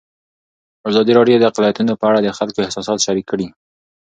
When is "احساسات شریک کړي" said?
2.65-3.47